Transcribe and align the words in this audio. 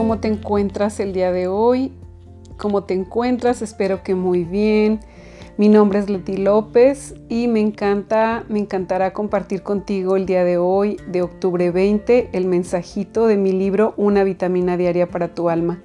¿cómo 0.00 0.18
te 0.18 0.28
encuentras 0.28 0.98
el 0.98 1.12
día 1.12 1.30
de 1.30 1.46
hoy? 1.46 1.92
¿Cómo 2.56 2.84
te 2.84 2.94
encuentras? 2.94 3.60
Espero 3.60 4.02
que 4.02 4.14
muy 4.14 4.44
bien. 4.44 5.00
Mi 5.58 5.68
nombre 5.68 5.98
es 5.98 6.08
Leti 6.08 6.38
López 6.38 7.14
y 7.28 7.48
me 7.48 7.60
encanta, 7.60 8.46
me 8.48 8.60
encantará 8.60 9.12
compartir 9.12 9.62
contigo 9.62 10.16
el 10.16 10.24
día 10.24 10.42
de 10.42 10.56
hoy, 10.56 10.96
de 11.06 11.20
octubre 11.20 11.70
20, 11.70 12.30
el 12.32 12.46
mensajito 12.46 13.26
de 13.26 13.36
mi 13.36 13.52
libro 13.52 13.92
Una 13.98 14.24
vitamina 14.24 14.78
diaria 14.78 15.06
para 15.06 15.34
tu 15.34 15.50
alma. 15.50 15.82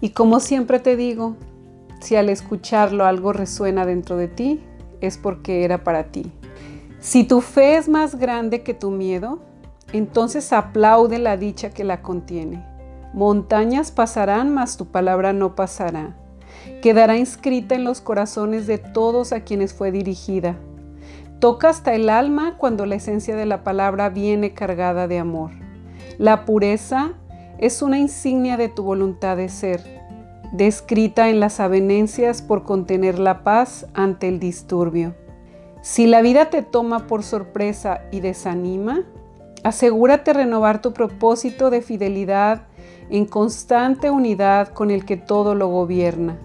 Y 0.00 0.10
como 0.10 0.38
siempre 0.38 0.78
te 0.78 0.94
digo, 0.94 1.34
si 2.00 2.14
al 2.14 2.28
escucharlo 2.28 3.06
algo 3.06 3.32
resuena 3.32 3.84
dentro 3.84 4.16
de 4.16 4.28
ti, 4.28 4.60
es 5.00 5.18
porque 5.18 5.64
era 5.64 5.82
para 5.82 6.12
ti. 6.12 6.30
Si 7.00 7.24
tu 7.24 7.40
fe 7.40 7.74
es 7.74 7.88
más 7.88 8.14
grande 8.14 8.62
que 8.62 8.72
tu 8.72 8.92
miedo, 8.92 9.40
entonces 9.92 10.52
aplaude 10.52 11.18
la 11.18 11.36
dicha 11.36 11.70
que 11.70 11.82
la 11.82 12.02
contiene. 12.02 12.70
Montañas 13.12 13.90
pasarán, 13.90 14.54
mas 14.54 14.76
tu 14.76 14.86
palabra 14.86 15.32
no 15.32 15.54
pasará. 15.54 16.16
Quedará 16.80 17.16
inscrita 17.16 17.74
en 17.74 17.84
los 17.84 18.00
corazones 18.00 18.66
de 18.66 18.78
todos 18.78 19.32
a 19.32 19.40
quienes 19.40 19.74
fue 19.74 19.92
dirigida. 19.92 20.56
Toca 21.38 21.68
hasta 21.68 21.94
el 21.94 22.08
alma 22.08 22.56
cuando 22.56 22.86
la 22.86 22.94
esencia 22.94 23.36
de 23.36 23.46
la 23.46 23.64
palabra 23.64 24.08
viene 24.08 24.54
cargada 24.54 25.08
de 25.08 25.18
amor. 25.18 25.50
La 26.18 26.44
pureza 26.44 27.14
es 27.58 27.82
una 27.82 27.98
insignia 27.98 28.56
de 28.56 28.68
tu 28.68 28.82
voluntad 28.82 29.36
de 29.36 29.48
ser, 29.48 29.82
descrita 30.52 31.28
en 31.28 31.40
las 31.40 31.60
avenencias 31.60 32.42
por 32.42 32.64
contener 32.64 33.18
la 33.18 33.42
paz 33.42 33.86
ante 33.94 34.28
el 34.28 34.38
disturbio. 34.38 35.14
Si 35.82 36.06
la 36.06 36.22
vida 36.22 36.48
te 36.48 36.62
toma 36.62 37.06
por 37.06 37.24
sorpresa 37.24 38.02
y 38.12 38.20
desanima, 38.20 39.02
asegúrate 39.64 40.32
renovar 40.32 40.80
tu 40.80 40.92
propósito 40.92 41.70
de 41.70 41.82
fidelidad 41.82 42.62
en 43.10 43.26
constante 43.26 44.10
unidad 44.10 44.68
con 44.68 44.90
el 44.90 45.04
que 45.04 45.16
todo 45.16 45.54
lo 45.54 45.68
gobierna. 45.68 46.38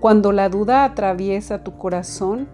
Cuando 0.00 0.32
la 0.32 0.48
duda 0.48 0.84
atraviesa 0.84 1.62
tu 1.62 1.78
corazón, 1.78 2.48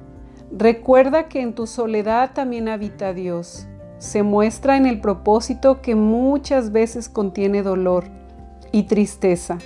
recuerda 0.52 1.28
que 1.28 1.40
en 1.40 1.54
tu 1.54 1.66
soledad 1.66 2.32
también 2.34 2.68
habita 2.68 3.14
Dios. 3.14 3.66
Se 3.98 4.22
muestra 4.22 4.76
en 4.76 4.86
el 4.86 5.00
propósito 5.00 5.80
que 5.80 5.94
muchas 5.94 6.72
veces 6.72 7.08
contiene 7.08 7.62
dolor 7.62 8.04
y 8.70 8.84
tristeza. 8.84 9.58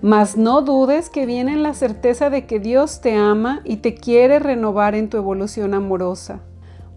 Mas 0.00 0.36
no 0.36 0.62
dudes 0.62 1.10
que 1.10 1.26
viene 1.26 1.52
en 1.52 1.64
la 1.64 1.74
certeza 1.74 2.30
de 2.30 2.46
que 2.46 2.60
Dios 2.60 3.00
te 3.00 3.16
ama 3.16 3.62
y 3.64 3.78
te 3.78 3.96
quiere 3.96 4.38
renovar 4.38 4.94
en 4.94 5.10
tu 5.10 5.16
evolución 5.16 5.74
amorosa. 5.74 6.40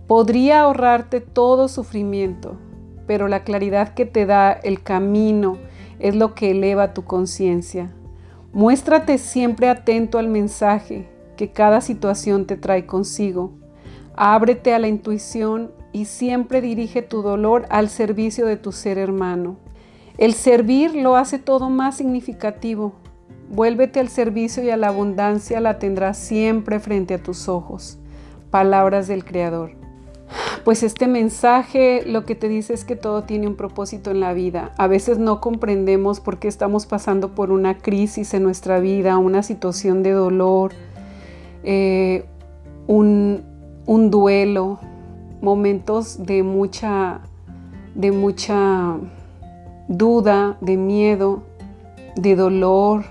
Podría 0.06 0.62
ahorrarte 0.62 1.20
todo 1.20 1.68
sufrimiento, 1.68 2.58
pero 3.08 3.28
la 3.28 3.44
claridad 3.44 3.96
que 3.96 4.06
te 4.06 4.28
da 4.28 4.52
el 4.52 4.84
camino 4.84 5.58
es 6.02 6.16
lo 6.16 6.34
que 6.34 6.52
eleva 6.52 6.94
tu 6.94 7.04
conciencia. 7.04 7.92
Muéstrate 8.54 9.18
siempre 9.18 9.70
atento 9.70 10.18
al 10.18 10.28
mensaje 10.28 11.08
que 11.38 11.52
cada 11.52 11.80
situación 11.80 12.46
te 12.46 12.58
trae 12.58 12.86
consigo. 12.86 13.52
Ábrete 14.16 14.74
a 14.74 14.80
la 14.80 14.88
intuición 14.88 15.72
y 15.94 16.06
siempre 16.06 16.60
dirige 16.62 17.02
tu 17.02 17.22
dolor 17.22 17.66
al 17.70 17.88
servicio 17.88 18.46
de 18.46 18.58
tu 18.58 18.72
ser 18.72 18.98
hermano. 18.98 19.58
El 20.18 20.34
servir 20.34 20.96
lo 20.96 21.16
hace 21.16 21.40
todo 21.40 21.70
más 21.70 21.98
significativo. 21.98 22.94
Vuélvete 23.50 24.00
al 24.00 24.10
servicio 24.10 24.64
y 24.64 24.70
a 24.70 24.78
la 24.78 24.88
abundancia 24.88 25.62
la 25.62 25.80
tendrás 25.80 26.18
siempre 26.18 26.80
frente 26.80 27.14
a 27.14 27.24
tus 27.24 27.48
ojos. 27.48 28.00
Palabras 28.50 29.08
del 29.08 29.24
Creador 29.24 29.81
pues 30.64 30.84
este 30.84 31.08
mensaje 31.08 32.04
lo 32.06 32.26
que 32.26 32.36
te 32.36 32.48
dice 32.48 32.74
es 32.74 32.86
que 32.86 32.96
todo 32.96 33.24
tiene 33.24 33.48
un 33.48 33.56
propósito 33.56 34.12
en 34.12 34.20
la 34.20 34.34
vida. 34.34 34.72
A 34.78 34.88
veces 34.88 35.18
no 35.18 35.42
comprendemos 35.42 36.20
por 36.20 36.40
qué 36.40 36.48
estamos 36.48 36.86
pasando 36.86 37.36
por 37.36 37.52
una 37.52 37.78
crisis 37.78 38.34
en 38.34 38.44
nuestra 38.44 38.80
vida, 38.80 39.18
una 39.18 39.44
situación 39.44 40.04
de 40.04 40.12
dolor, 40.12 40.74
eh, 41.64 42.26
un, 42.88 43.44
duelo, 43.86 44.80
momentos 45.42 46.26
de 46.26 46.44
mucha, 46.44 47.22
de 47.96 48.12
mucha 48.12 48.98
duda, 49.88 50.58
de 50.62 50.78
miedo, 50.78 51.44
de 52.16 52.36
dolor, 52.36 53.06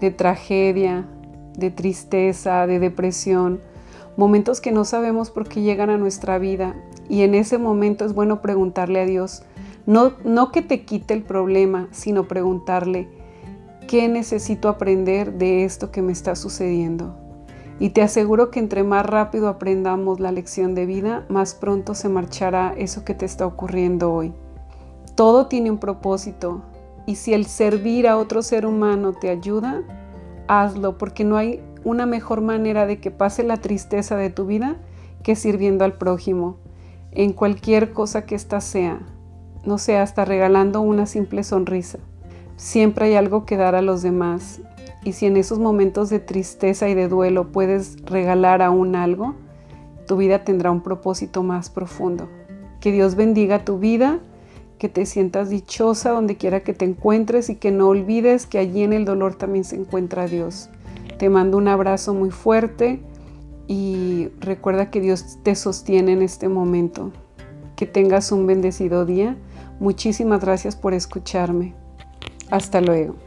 de 0.00 0.10
tragedia, 0.10 1.06
de 1.56 1.70
tristeza, 1.70 2.66
de 2.66 2.78
depresión 2.78 3.60
momentos 4.16 4.60
que 4.60 4.72
no 4.72 4.84
sabemos 4.84 5.30
por 5.30 5.48
qué 5.48 5.62
llegan 5.62 5.90
a 5.90 5.98
nuestra 5.98 6.38
vida 6.38 6.74
y 7.08 7.22
en 7.22 7.34
ese 7.34 7.58
momento 7.58 8.04
es 8.04 8.14
bueno 8.14 8.40
preguntarle 8.40 9.00
a 9.00 9.06
Dios, 9.06 9.42
no, 9.86 10.14
no 10.24 10.50
que 10.50 10.62
te 10.62 10.84
quite 10.84 11.14
el 11.14 11.22
problema, 11.22 11.88
sino 11.92 12.26
preguntarle, 12.26 13.08
¿qué 13.86 14.08
necesito 14.08 14.68
aprender 14.68 15.34
de 15.34 15.64
esto 15.64 15.90
que 15.90 16.02
me 16.02 16.12
está 16.12 16.34
sucediendo? 16.34 17.16
Y 17.78 17.90
te 17.90 18.02
aseguro 18.02 18.50
que 18.50 18.58
entre 18.58 18.84
más 18.84 19.04
rápido 19.04 19.48
aprendamos 19.48 20.18
la 20.18 20.32
lección 20.32 20.74
de 20.74 20.86
vida, 20.86 21.26
más 21.28 21.54
pronto 21.54 21.94
se 21.94 22.08
marchará 22.08 22.74
eso 22.76 23.04
que 23.04 23.14
te 23.14 23.26
está 23.26 23.46
ocurriendo 23.46 24.12
hoy. 24.12 24.32
Todo 25.14 25.46
tiene 25.46 25.70
un 25.70 25.78
propósito 25.78 26.62
y 27.04 27.16
si 27.16 27.34
el 27.34 27.44
servir 27.44 28.08
a 28.08 28.16
otro 28.16 28.42
ser 28.42 28.66
humano 28.66 29.12
te 29.12 29.28
ayuda, 29.28 29.82
hazlo 30.48 30.96
porque 30.98 31.24
no 31.24 31.36
hay 31.36 31.62
una 31.86 32.04
mejor 32.04 32.40
manera 32.40 32.84
de 32.84 32.98
que 32.98 33.12
pase 33.12 33.44
la 33.44 33.58
tristeza 33.58 34.16
de 34.16 34.28
tu 34.28 34.44
vida 34.44 34.74
que 35.22 35.36
sirviendo 35.36 35.84
al 35.84 35.92
prójimo, 35.92 36.56
en 37.12 37.32
cualquier 37.32 37.92
cosa 37.92 38.26
que 38.26 38.34
ésta 38.34 38.60
sea, 38.60 38.98
no 39.64 39.78
sea 39.78 40.02
hasta 40.02 40.24
regalando 40.24 40.80
una 40.80 41.06
simple 41.06 41.44
sonrisa. 41.44 42.00
Siempre 42.56 43.06
hay 43.06 43.14
algo 43.14 43.46
que 43.46 43.56
dar 43.56 43.76
a 43.76 43.82
los 43.82 44.02
demás 44.02 44.60
y 45.04 45.12
si 45.12 45.26
en 45.26 45.36
esos 45.36 45.60
momentos 45.60 46.10
de 46.10 46.18
tristeza 46.18 46.88
y 46.88 46.94
de 46.94 47.06
duelo 47.06 47.52
puedes 47.52 48.04
regalar 48.04 48.62
aún 48.62 48.96
algo, 48.96 49.36
tu 50.08 50.16
vida 50.16 50.42
tendrá 50.42 50.72
un 50.72 50.82
propósito 50.82 51.44
más 51.44 51.70
profundo. 51.70 52.28
Que 52.80 52.90
Dios 52.90 53.14
bendiga 53.14 53.64
tu 53.64 53.78
vida, 53.78 54.18
que 54.80 54.88
te 54.88 55.06
sientas 55.06 55.50
dichosa 55.50 56.10
donde 56.10 56.36
quiera 56.36 56.64
que 56.64 56.74
te 56.74 56.84
encuentres 56.84 57.48
y 57.48 57.54
que 57.54 57.70
no 57.70 57.86
olvides 57.86 58.46
que 58.46 58.58
allí 58.58 58.82
en 58.82 58.92
el 58.92 59.04
dolor 59.04 59.36
también 59.36 59.62
se 59.62 59.76
encuentra 59.76 60.26
Dios. 60.26 60.68
Te 61.18 61.28
mando 61.28 61.56
un 61.56 61.68
abrazo 61.68 62.14
muy 62.14 62.30
fuerte 62.30 63.02
y 63.66 64.28
recuerda 64.38 64.90
que 64.90 65.00
Dios 65.00 65.38
te 65.42 65.54
sostiene 65.54 66.12
en 66.12 66.22
este 66.22 66.48
momento. 66.48 67.12
Que 67.74 67.86
tengas 67.86 68.32
un 68.32 68.46
bendecido 68.46 69.04
día. 69.04 69.36
Muchísimas 69.80 70.40
gracias 70.40 70.76
por 70.76 70.94
escucharme. 70.94 71.74
Hasta 72.50 72.80
luego. 72.80 73.25